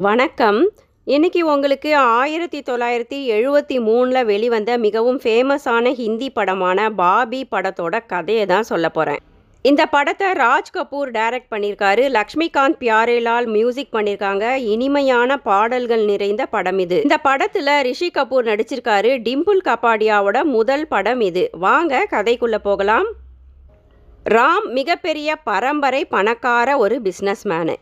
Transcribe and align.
வணக்கம். 0.00 0.70
இன்னைக்கு 1.04 1.52
உங்களுக்கு 1.52 1.98
1973ல 1.98 4.24
வெளிவந்த 4.24 4.78
மிகவும் 4.78 5.20
ஃபேமஸான 5.20 5.92
ஹிந்தி 5.92 6.30
படமான 6.30 6.90
பாபி 6.90 7.48
படத்தோட 7.50 8.06
கதையை 8.06 8.46
தான் 8.46 8.62
சொல்லப் 8.62 8.94
போகிறேன் 8.94 9.18
இந்த 9.62 9.86
படத்தை 9.86 10.32
ராஜ் 10.32 10.74
கபூர் 10.74 10.90
டைரக்ட் 10.90 11.50
பண்ணியிருக்காரு. 11.50 12.16
லக்ஷ்மிகாந்த் 12.16 12.76
பியாரேலால் 12.80 13.46
மியூசிக் 13.46 13.92
பண்ணியிருக்காங்க. 13.92 14.54
இனிமையான 14.54 15.36
பாடல்கள் 15.36 16.04
நிறைந்த 16.04 16.46
படம் 16.46 16.78
இது. 16.78 17.02
இந்த 17.02 17.18
படத்தில் 17.18 17.82
ரிஷி 17.82 18.10
கபூர் 18.10 18.50
நடிச்சிருக்காரு. 18.50 19.28
டிம்பிள் 19.28 19.60
கபாடியாவோட 19.64 20.42
முதல் 20.42 20.88
படம் 20.88 21.20
இது. 21.20 21.50
வாங்க 21.52 22.06
கதைக்குள்ளே 22.10 22.58
போகலாம். 22.58 23.06
ராம் 24.24 24.70
மிகப்பெரிய 24.70 25.36
பரம்பரை 25.36 26.04
பணக்கார 26.04 26.76
ஒரு 26.76 27.02
பிசினஸ்மேனு. 27.02 27.74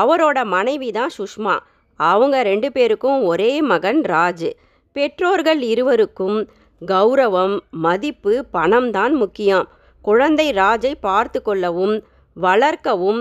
அவரோட 0.00 0.38
மனைவி 0.44 0.90
தான் 0.90 1.14
சுஷ்மா. 1.18 1.54
அவங்க 2.00 2.36
ரெண்டு 2.42 2.68
பேருக்கும் 2.72 3.20
ஒரே 3.24 3.52
மகன் 3.62 4.00
ராஜ். 4.00 4.48
பெற்றோர்கள் 4.96 5.60
இருவருக்கும் 5.72 6.38
கௌரவம், 6.82 7.54
மதிப்பு, 7.70 8.32
பணம் 8.50 8.90
தான் 8.90 9.14
முக்கியம். 9.14 9.66
குழந்தை 10.04 10.46
ராஜை 10.52 10.92
பார்த்து 11.00 11.42
கொள்ளவும், 11.42 11.94
வளர்க்கவும் 12.36 13.20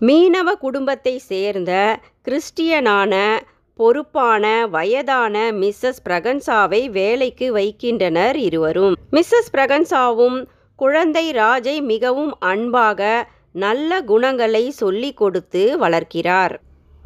மீனவ 0.00 0.48
குடும்பத்தை 0.58 1.14
சேர்ந்த 1.30 1.72
கிறிஸ்டியனான, 2.26 3.14
பொறுப்பான, 3.78 4.44
வயதான 4.66 5.36
மிஸ்ஸஸ் 5.60 6.00
பிரகன்சாவை 6.08 6.80
வேலைக்கு 6.90 7.46
வைக்கின்றனர் 7.52 8.36
இருவரும். 8.36 8.94
மிஸ்ஸஸ் 9.10 9.52
பிரகன்சாவும் 9.52 10.38
குழந்தை 10.78 11.26
ராஜை 11.32 11.76
மிகவும் 11.82 12.32
அன்பாக, 12.40 13.00
நல்ல 13.52 14.00
குணங்களை 14.00 14.70
சொல்லிக் 14.70 15.16
கொடுத்து 15.16 15.78
வளர்க்கிறார். 15.78 16.56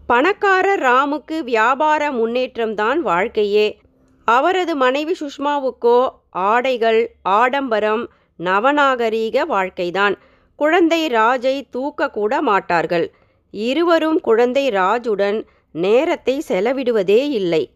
பணக்கார 0.07 0.75
ராமுக்கு 0.75 1.41
வியாபார 1.41 2.13
முன்னேற்றம் 2.13 2.75
தான் 2.75 3.03
வாழ்க்கையே. 3.03 3.81
அவரது 4.25 4.77
மனைவி 4.77 5.17
சுஷ்மாவுக்கோ 5.21 6.09
ஆடைகள், 6.31 7.15
ஆடம்பரம், 7.23 8.11
நவநாகரீக 8.39 9.47
வாழ்க்கைதான். 9.47 10.19
குழந்தை 10.57 11.07
ராஜை 11.07 11.63
தூக்க 11.71 12.11
கூட 12.11 12.43
மாட்டார்கள். 12.43 13.13
இருவரும் 13.51 14.21
குழந்தை 14.21 14.69
ராஜுடன் 14.69 15.45
நேரத்தை 15.73 16.43
செலவிடுவதே 16.49 17.29
இல்லை. 17.29 17.71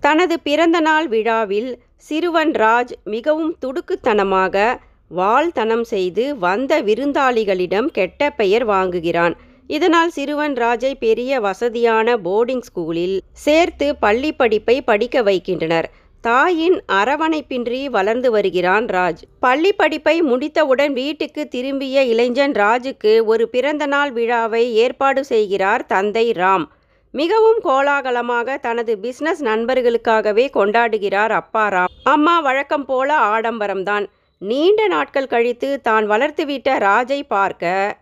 தனது 0.00 0.40
பிறந்தநாள் 0.40 1.08
விழாவில் 1.08 1.82
சிறுவன் 1.96 2.50
ராஜ் 2.50 2.92
மிகவும் 3.04 3.56
துடுக்குத்தனமாக 3.58 4.78
வால்தனம் 5.16 5.86
செய்து 5.92 6.24
வந்த 6.38 6.82
விருந்தாளிகளிடம் 6.82 7.88
கெட்ட 7.98 8.30
பெயர் 8.30 8.66
வாங்குகிறான். 8.68 9.34
இதனால் 9.66 10.10
சிறுவன் 10.10 10.54
ராஜை 10.54 10.92
பெரிய 10.98 11.40
வசதியான 11.40 12.16
போர்டிங் 12.16 12.64
ஸ்கூலில் 12.68 13.18
சேர்த்து 13.32 13.96
பள்ளி 13.96 14.32
படிப்பை 14.32 14.82
படிக்க 14.82 15.22
வைக்கின்றனர். 15.22 15.88
தாயின் 16.20 16.76
அரவணைப்பின்றி 16.92 17.80
வளர்ந்து 17.90 18.30
வருகிறான் 18.30 18.86
ராஜ். 18.86 19.22
பள்ளி 19.40 19.72
படிப்பை 19.72 20.22
முடித்தவுடன் 20.22 20.92
வீட்டுக்கு 20.92 21.48
திரும்பிய 21.48 22.04
இளைஞன் 22.04 22.52
ராஜுக்கு 22.52 23.24
ஒரு 23.24 23.48
பிறந்தநாள் 23.48 24.12
விழாவை 24.12 24.74
ஏற்பாடு 24.74 25.24
செய்கிறார் 25.24 25.86
தந்தை 25.86 26.26
ராம். 26.30 26.66
மிகவும் 27.14 27.60
கோலாகலமாக 27.64 28.56
தனது 28.56 28.98
பிசினஸ் 28.98 29.44
நண்பர்களுக்காகவே 29.44 30.44
கொண்டாடுகிறார் 30.58 31.32
அப்பா 31.40 31.64
ராம். 31.68 31.94
அம்மா 32.04 32.40
வழக்கம் 32.40 32.84
போல 32.84 33.18
ஆடம்பரம்தான். 33.34 34.06
நீண்ட 34.50 34.86
நாட்கள் 34.88 35.32
கழித்து 35.32 35.80
தான் 35.80 36.06
வளர்த்துவிட்ட 36.12 36.68
ராஜை 36.84 37.18
பார்க்க 37.34 37.98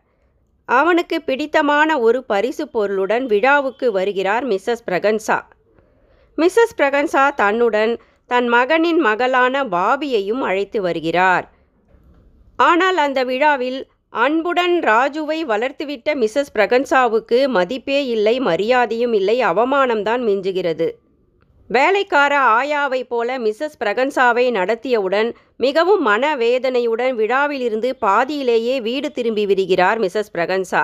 அவனுக்கு 0.69 1.17
பிடித்தமான 1.23 1.99
ஒரு 2.01 2.25
பரிசு 2.25 2.69
பொருளுடன் 2.69 3.25
விழாவுக்கு 3.27 3.87
வருகிறார் 3.93 4.45
மிஸ்ஸஸ் 4.47 4.85
பிரகன்சா. 4.87 5.39
மிஸ்ஸஸ் 6.39 6.77
பிரகன்சா 6.79 7.25
தன்னுடன் 7.35 7.93
தன் 8.27 8.49
மகனின் 8.49 9.01
மகளான 9.09 9.65
பாபியையும் 9.65 10.41
அழைத்து 10.41 10.81
வருகிறார். 10.81 11.47
ஆனால் 12.59 12.97
அந்த 12.97 13.25
விழாவில் 13.25 13.81
அன்புடன் 14.13 14.77
ராஜுவை 14.81 15.39
வளர்த்துவிட்ட 15.53 16.15
மிஸ்ஸஸ் 16.15 16.55
பிரகன்சாவுக்கு 16.55 17.41
மதிப்பே 17.49 18.01
இல்லை 18.07 18.37
மரியாதையும் 18.41 19.13
இல்லை 19.13 19.37
அவமானம்தான் 19.43 20.25
மிஞ்சுகிறது. 20.31 20.91
வேலைக்கார 21.71 22.33
ஆயாவைப் 22.59 23.09
போல 23.09 23.39
மிஸ்ஸஸ் 23.39 23.77
பிரகன்சாவை 23.83 24.45
நடத்தியவுடன் 24.57 25.29
மிகவும் 25.57 26.03
மனவேதனையுடன் 26.07 27.15
விழாவிலிருந்து 27.21 27.91
பாதியிலேயே 27.99 28.77
வீடு 28.81 29.09
திரும்பி 29.11 29.45
விடுகிறார் 29.47 30.01
மிஸ்ஸஸ் 30.01 30.33
பிரகன்சா. 30.39 30.83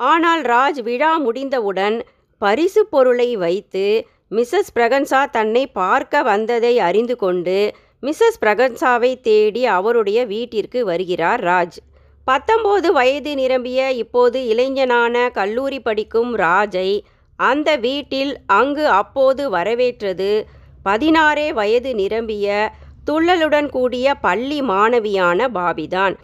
ஆனால் 0.00 0.42
ராஜ் 0.42 0.80
விழா 0.82 1.12
முடிந்தவுடன் 1.16 1.96
பரிசு 2.38 2.82
பொருளை 2.86 3.30
வைத்து 3.36 3.86
மிஸ்ஸஸ் 4.30 4.74
பிரகன்சா 4.74 5.20
தன்னை 5.30 5.64
பார்க்க 5.80 6.22
வந்ததை 6.22 6.74
அறிந்து 6.88 7.16
கொண்டு 7.16 7.58
மிஸ்ஸஸ் 8.02 8.40
பிரகன்சாவை 8.40 9.12
தேடி 9.20 9.62
அவருடைய 9.78 10.18
வீட்டிற்கு 10.32 10.80
வருகிறார் 10.84 11.42
ராஜ். 11.50 11.78
பத்தொம்போது 12.26 12.88
வயது 12.92 13.32
நிரம்பிய 13.34 13.80
இப்போது 14.02 14.38
இளைஞனான 14.46 15.16
கல்லூரி 15.30 15.78
படிக்கும் 15.80 16.32
ராஜை 16.36 16.90
அந்த 17.36 17.76
வீட்டில் 17.76 18.38
அங்கு 18.46 18.88
அப்போது 18.88 19.50
வரவேற்றது 19.50 20.46
பதினாறே 20.82 21.52
வயது 21.52 21.94
நிரம்பிய 21.94 22.72
துள்ளலுடன் 23.10 23.68
கூடிய 23.68 24.14
பள்ளி 24.14 24.62
மாணவியான 24.62 25.48
பாபிதான். 25.54 26.16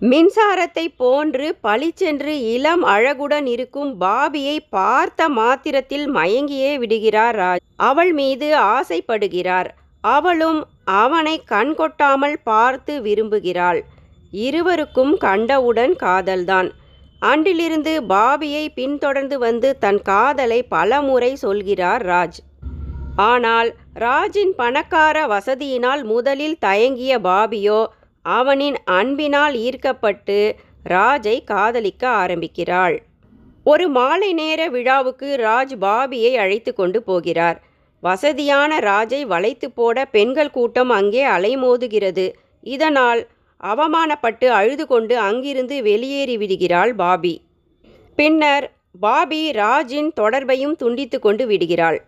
மின்சாரத்தைப் 0.00 0.94
போன்று 0.96 1.56
பளிச்சென்று 1.60 2.52
இளம் 2.52 2.84
அழகுடன் 2.84 3.46
இருக்கும் 3.46 4.00
பாபியை 4.00 4.58
பார்த்த 4.70 5.28
மாத்திரத்தில் 5.28 6.14
மயங்கியே 6.14 6.76
விடுகிறார் 6.76 7.36
ராஜ். 7.36 7.62
அவள் 7.76 8.12
மீது 8.12 8.58
ஆசைப்படுகிறார். 8.58 9.66
அவளும் 10.00 10.66
அவனை 10.84 11.42
கண்கொட்டாமல் 11.50 12.36
பார்த்து 12.44 13.00
விரும்புகிறாள். 13.00 13.80
இருவருக்கும் 14.30 15.16
கண்டவுடன் 15.16 15.96
காதல்தான். 15.96 16.68
அன்றிலிருந்து 17.30 17.92
பாபியை 18.12 18.62
பின்தொடர்ந்து 18.74 19.36
வந்து 19.38 19.68
தன் 19.78 20.00
காதலை 20.02 20.60
பலமுறை 20.74 21.32
சொல்கிறார் 21.36 22.02
ராஜ். 22.06 22.38
ஆனால் 23.30 23.70
ராஜின் 24.04 24.54
பணக்கார 24.60 25.16
வசதியினால் 25.26 26.02
முதலில் 26.04 26.56
தயங்கிய 26.60 27.12
பாபியோ 27.28 27.80
அவனின் 28.24 28.78
அன்பினால் 28.98 29.54
ஈர்க்கப்பட்டு 29.66 30.38
ராஜை 30.88 31.36
காதலிக்க 31.44 32.02
ஆரம்பிக்கிறாள். 32.22 32.96
ஒரு 33.66 33.86
மாலை 33.88 34.30
நேர 34.32 34.60
விழாவுக்கு 34.68 35.28
ராஜ் 35.46 35.74
பாபியை 35.84 36.32
அழைத்து 36.36 36.72
கொண்டு 36.74 37.00
போகிறார். 37.02 37.58
வசதியான 38.02 38.78
ராஜை 38.88 39.20
வளைத்து 39.26 39.68
போட 39.70 40.04
பெண்கள் 40.16 40.54
கூட்டம் 40.56 40.92
அங்கே 40.98 41.22
அலைமோதுகிறது. 41.26 42.26
இதனால் 42.66 43.22
அவமானப்பட்டு 43.62 44.46
அழுது 44.46 44.86
கொண்டு 44.86 45.18
அங்கிருந்து 45.18 45.82
வெளியேறி 45.82 46.36
விடுகிறாள் 46.36 46.94
பாபி. 46.94 47.40
பின்னர் 48.16 48.72
பாபி 49.00 49.52
ராஜின் 49.52 50.12
தொடர்பையும் 50.20 50.76
துண்டித்து 50.76 51.18
கொண்டு 51.18 51.46
விடுகிறாள். 51.46 52.04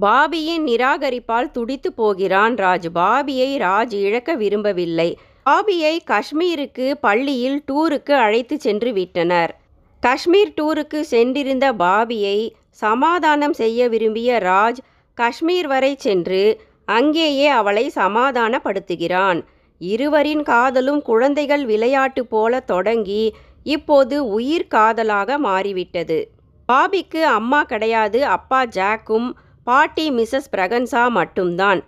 பாபியின் 0.00 0.64
நிராகரிப்பால் 0.66 1.50
துடித்துப் 1.50 1.96
போகிறான் 1.96 2.54
ராஜ். 2.54 2.88
பாபியை 2.94 3.50
ராஜ் 3.58 3.92
இழக்க 3.92 4.34
விரும்பவில்லை. 4.34 5.18
பாபியை 5.46 5.98
காஷ்மீருக்கு 6.04 6.94
பள்ளியில் 7.00 7.62
டூருக்கு 7.66 8.12
அழைத்துச் 8.12 8.60
சென்று 8.60 8.92
விட்டனர். 8.92 9.60
காஷ்மீர் 10.00 10.54
டூருக்கு 10.60 11.00
சென்றிருந்த 11.00 11.72
பாபியை 11.72 12.50
சமாதானம் 12.70 13.52
செய்ய 13.52 13.88
விரும்பிய 13.88 14.38
ராஜ் 14.38 14.80
காஷ்மீர் 15.14 15.66
வரை 15.66 15.96
சென்று 15.98 16.60
அங்கேயே 16.84 17.46
அவளை 17.46 17.92
சமாதானப்படுத்துகிறான். 17.94 19.40
இருவரின் 19.78 20.42
காதலும் 20.42 21.02
குழந்தைகள் 21.02 21.64
விளையாட்டு 21.64 22.26
போல 22.26 22.60
தொடங்கி 22.60 23.34
இப்போது 23.62 24.28
உயிர் 24.28 24.66
காதலாக 24.66 25.38
மாறிவிட்டது. 25.38 26.30
பாபிக்கு 26.72 27.22
அம்மா 27.22 27.62
கிடையாது 27.62 28.24
அப்பா 28.24 28.64
ஜாக்கும் 28.64 29.30
பாட்டி 29.64 30.10
மிஸ்ஸஸ் 30.10 30.52
பிரகன்சா 30.56 31.08
மட்டும்தான். 31.08 31.84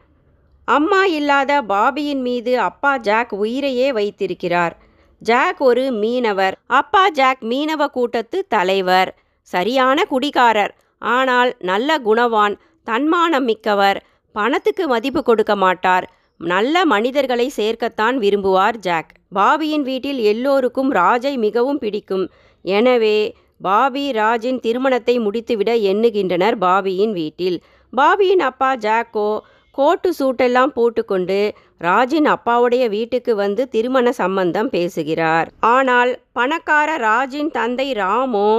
அம்மா 0.65 1.05
இல்லாத 1.05 1.63
பாபியின் 1.63 2.21
மீது 2.21 2.59
அப்பா 2.59 2.97
ஜாக் 2.97 3.33
உயிரையே 3.35 3.93
வைத்திருக்கிறார். 3.93 4.77
ஜாக் 5.19 5.61
ஒரு 5.61 5.93
மீனவர். 5.93 6.57
அப்பா 6.67 7.09
ஜாக் 7.09 7.43
மீனவ 7.43 7.87
கூட்டத்து 7.87 8.47
தலைவர். 8.49 9.19
சரியான 9.41 10.05
குடிகாரர். 10.11 10.75
ஆனால் 10.99 11.57
நல்ல 11.59 11.99
குணவான், 11.99 12.55
தன்மானம் 12.85 13.45
மிக்கவர். 13.45 14.07
பணத்துக்கு 14.33 14.89
மதிப்பு 14.89 15.23
கொடுக்க 15.23 15.57
மாட்டார். 15.57 16.07
நல்ல 16.41 16.85
மனிதர்களை 16.85 17.47
சேர்க்கத்தான் 17.57 18.17
விரும்புவார் 18.19 18.79
ஜாக். 18.79 19.11
பாபியின் 19.35 19.83
வீட்டில் 19.83 20.21
எல்லோருக்கும் 20.33 20.91
ராஜை 20.93 21.33
மிகவும் 21.37 21.79
பிடிக்கும். 21.79 22.27
எனவே 22.65 23.19
பாபி 23.61 24.05
ராஜின் 24.13 24.61
திருமணத்தை 24.61 25.15
முடித்துவிட 25.19 25.71
எண்ணுகின்றனர் 25.93 26.57
பாபியின் 26.59 27.13
வீட்டில். 27.13 27.59
பாபியின் 27.93 28.43
அப்பா 28.51 28.71
ஜாக்கோ 28.77 29.31
கோட்டு 29.79 30.11
சூட்டெல்லாம் 30.19 30.73
போட்டுக்கொண்டு 30.77 31.41
ராஜின் 31.79 32.29
அப்பாவுடைய 32.35 32.85
வீட்டுக்கு 32.89 33.33
வந்து 33.35 33.63
திருமண 33.69 34.13
சம்பந்தம் 34.13 34.71
பேசுகிறார். 34.71 35.49
ஆனால் 35.61 36.13
பணக்கார 36.33 36.97
ராஜின் 36.97 37.51
தந்தை 37.51 37.89
ராமோ 37.95 38.51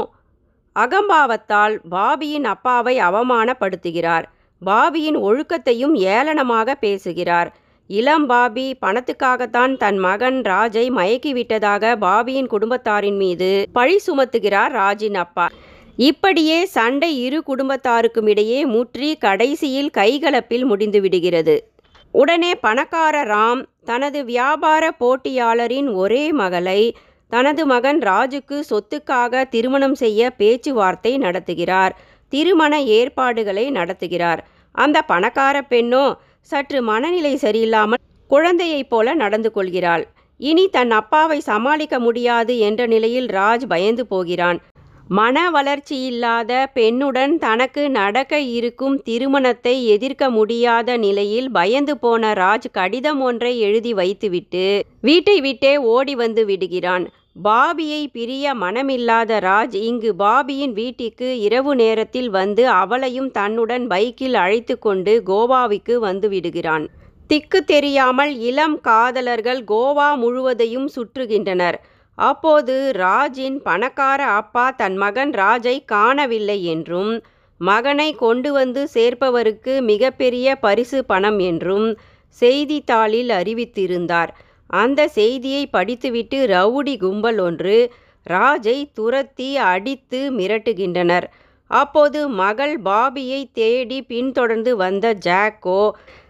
அகம்பாவத்தால் 0.76 1.76
பாபியின் 1.90 2.46
அப்பாவை 2.46 2.96
அவமானப்படுத்துகிறார் 3.00 4.26
பாபியின் 4.62 5.18
ஒழுக்கத்தையும் 5.28 5.96
ஏளனமாக 6.14 6.76
பேசுகிறார் 6.76 7.50
இளம் 7.90 8.26
பாபி 8.26 8.66
பணத்துக்காகத்தான் 8.82 9.72
தன் 9.78 9.98
மகன் 9.98 10.42
ராஜை 10.42 10.84
மயக்கிவிட்டதாக 10.98 11.94
பாபியின் 12.02 12.50
குடும்பத்தாரின் 12.50 13.18
மீது 13.18 13.48
பழி 13.74 13.96
சுமத்துகிறார் 14.08 14.72
ராஜின் 14.72 15.16
அப்பா. 15.16 15.46
இப்படியே 15.96 16.66
சண்டை 16.66 17.10
இரு 17.22 17.40
குடும்பத்தாருக்கும் 17.48 18.28
இடையே 18.28 18.60
முற்றி 18.66 19.10
கடைசியில் 19.18 19.90
கைகலப்பில் 19.98 20.66
முடிந்து 20.66 21.02
விடுகிறது. 21.02 21.56
உடனே 22.12 22.52
பணக்கார 22.56 23.24
ராம் 23.24 23.64
தனது 23.86 24.26
வியாபார 24.26 24.94
போட்டியாளரின் 25.00 25.90
ஒரே 25.94 26.24
மகளை 26.32 26.82
தனது 27.32 27.66
மகன் 27.66 28.00
ராஜுக்கு 28.00 28.60
சொத்துக்காக 28.70 29.44
திருமணம் 29.50 29.96
செய்ய 29.96 30.30
பேச்சுவார்த்தை 30.30 31.18
நடத்துகிறார். 31.18 31.94
திருமண 32.34 32.82
ஏற்பாடுகளை 32.82 33.68
நடத்துகிறார். 33.72 34.42
அந்த 34.76 34.98
பணக்கார 35.02 35.58
பெண்ணோ 35.70 36.08
சற்று 36.52 36.80
மனநிலை 36.82 37.34
சரியில்லாமல் 37.42 38.04
குழந்தையைப் 38.30 38.90
போல 38.90 39.14
நடந்து 39.14 39.50
கொள்கிறாள். 39.52 40.04
இனி 40.40 40.66
தன் 40.70 40.92
அப்பாவை 40.92 41.40
சமாளிக்க 41.48 41.96
முடியாது 42.00 42.54
என்ற 42.68 42.82
நிலையில் 42.94 43.30
ராஜ் 43.38 43.66
பயந்து 43.68 44.04
போகிறான். 44.08 44.60
மன 45.18 45.38
வளர்ச்சி 45.50 45.96
இல்லாத 46.10 46.52
பெண்ணுடன் 46.76 47.32
தனக்கு 47.46 47.84
நடக்க 47.90 48.40
இருக்கும் 48.58 48.98
திருமணத்தை 49.08 49.76
எதிர்க்க 49.86 50.30
முடியாத 50.30 50.98
நிலையில் 51.06 51.48
பயந்து 51.52 51.94
போன 51.98 52.34
ராஜ் 52.34 52.68
கடிதம் 52.72 53.22
ஒன்றை 53.22 53.54
எழுதி 53.68 53.94
வைத்துவிட்டு 53.94 54.66
வீட்டை 55.08 55.38
விட்டே 55.42 55.74
ஓடி 55.94 56.16
வந்து 56.16 56.44
விடுகிறான். 56.46 57.06
பாபியை 57.46 58.00
பிரிய 58.12 58.54
மனமில்லாத 58.62 59.32
ராஜ் 59.40 59.76
இங்கு 59.90 60.10
பாபியின் 60.22 60.74
வீட்டிற்கு 60.80 61.28
இரவு 61.40 61.74
நேரத்தில் 61.76 62.30
வந்து 62.30 62.64
அவளையும் 62.80 63.30
தன்னுடன் 63.32 63.86
பைக்கில் 63.88 64.38
அழைத்து 64.44 64.76
கொண்டு 64.78 65.14
கோவாவுக்கு 65.30 65.94
வந்து 65.98 66.30
விடுகிறான் 66.30 66.86
திக்கு 67.30 67.60
தெரியாமல் 67.64 68.34
இளம் 68.50 68.76
காதலர்கள் 68.82 69.62
கோவா 69.72 70.10
முழுவதையும் 70.16 70.90
சுற்றுகின்றனர். 70.96 71.78
அப்போது 72.18 72.76
ராஜின் 72.96 73.60
பணக்கார 73.62 74.22
அப்பா 74.40 74.66
தன் 74.72 74.98
மகன் 74.98 75.34
ராஜை 75.34 75.76
காணவில்லை 75.86 76.60
என்றும் 76.74 77.14
மகனை 77.62 78.10
கொண்டு 78.16 78.50
வந்து 78.52 78.82
சேர்ப்பவருக்கு 78.94 79.74
மிகப்பெரிய 79.84 80.56
பரிசு 80.66 81.00
பணம் 81.06 81.40
என்றும் 81.50 81.88
செய்தித்தாளில் 82.42 83.32
அறிவித்திருந்தார். 83.40 84.32
அந்த 84.70 85.08
செய்தியை 85.08 85.68
படித்துவிட்டு 85.68 86.38
ரவுடி 86.48 86.98
கும்பல் 86.98 87.40
ஒன்று 87.40 87.78
ராஜை 88.26 88.78
துரத்தி 88.94 89.58
அடித்து 89.58 90.32
மிரட்டுகின்றனர். 90.32 91.28
அப்போது 91.72 92.20
மகள் 92.42 92.76
பாபியை 92.82 93.42
தேடி 93.54 94.02
பின்தொடர்ந்து 94.02 94.76
வந்த 94.76 95.14
ஜாக்கோ 95.26 95.82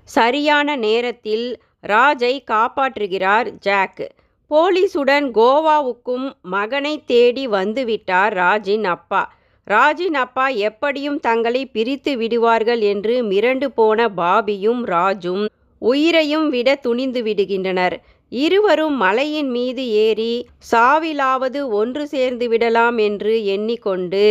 சரியான 0.03 0.75
நேரத்தில் 0.75 1.47
ராஜை 1.87 2.33
காப்பாற்றுகிறார் 2.51 3.49
ஜாக். 3.59 4.03
போலீசுடன் 4.51 5.27
கோவாவுக்கும் 5.31 6.27
மகனை 6.41 7.03
தேடி 7.05 7.47
வந்துவிட்டார் 7.47 8.33
ராஜின் 8.33 8.85
அப்பா. 8.85 9.21
ராஜின் 9.67 10.13
அப்பா 10.13 10.47
எப்படியும் 10.47 11.19
தங்களை 11.19 11.65
பிரித்து 11.65 12.17
விடுவார்கள் 12.17 12.79
என்று 12.79 13.15
மிரண்டு 13.23 13.65
போன 13.65 14.07
பாபியும் 14.17 14.81
ராஜும் 14.85 15.43
உயிரையும் 15.81 16.49
விட 16.49 16.69
துணிந்து 16.75 17.21
விடுகின்றனர். 17.23 17.97
இருவரும் 18.31 18.95
மலையின் 18.95 19.49
மீது 19.49 19.83
ஏறி 19.89 20.33
சாவிலாவது 20.71 21.61
ஒன்று 21.71 22.07
சேர்ந்து 22.07 22.47
விடலாம் 22.49 22.97
என்று 22.97 23.45
எண்ணிக்கொண்டு 23.45 24.25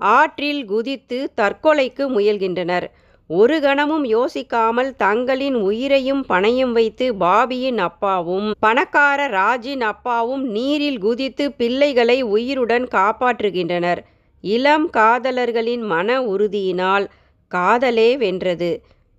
ஆற்றில் 0.00 0.64
குதித்து 0.64 1.18
தற்கொலைக்கு 1.36 2.04
முயல்கின்றனர். 2.08 2.86
ஒரு 3.30 3.60
கணமும் 3.60 4.04
யோசிக்காமல் 4.06 4.90
தங்களின் 4.96 5.54
உயிரையும் 5.54 6.22
பணையும் 6.28 6.72
வைத்து 6.72 7.06
பாபியின் 7.14 7.78
அப்பாவும் 7.78 8.48
பணக்கார 8.60 9.26
ராஜின் 9.28 9.80
அப்பாவும் 9.80 10.44
நீரில் 10.46 10.98
குதித்து 10.98 11.52
பிள்ளைகளை 11.52 12.22
உயிருடன் 12.22 12.86
காப்பாற்றுகின்றனர். 12.94 14.00
இளம் 14.44 14.90
காதலர்களின் 14.96 15.84
மன 15.86 16.20
உறுதியினால் 16.22 17.06
காதலே 17.52 18.16
வென்றது. 18.16 18.72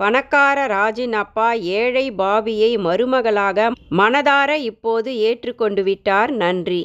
பணக்கார 0.04 0.60
ராஜின் 0.68 1.14
அப்பா 1.14 1.50
ஏழை 1.54 2.12
பாபியை 2.12 2.72
மருமகளாக 2.78 3.68
மனதார 3.98 4.52
இப்போது 4.70 5.10
ஏற்றுக்கொண்டு 5.20 5.84
விட்டார் 5.84 6.32
நன்றி. 6.36 6.82